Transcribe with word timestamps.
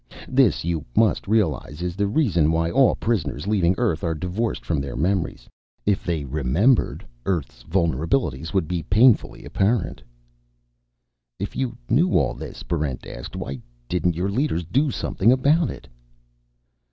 This, 0.27 0.65
you 0.65 0.83
must 0.95 1.27
realize, 1.27 1.83
is 1.83 1.95
the 1.95 2.07
reason 2.07 2.51
why 2.51 2.71
all 2.71 2.95
prisoners 2.95 3.45
leaving 3.45 3.75
Earth 3.77 4.03
are 4.03 4.15
divorced 4.15 4.65
from 4.65 4.81
their 4.81 4.95
memories. 4.95 5.47
If 5.85 6.03
they 6.03 6.25
remembered, 6.25 7.05
Earth's 7.27 7.61
vulnerability 7.61 8.43
would 8.51 8.67
be 8.67 8.81
painfully 8.81 9.45
apparent." 9.45 10.01
"If 11.37 11.55
you 11.55 11.77
knew 11.87 12.13
all 12.17 12.33
this," 12.33 12.63
Barrent 12.63 13.05
asked, 13.05 13.35
"why 13.35 13.61
didn't 13.87 14.15
your 14.15 14.31
leaders 14.31 14.65
do 14.65 14.89
something 14.89 15.31
about 15.31 15.69
it?" 15.69 15.87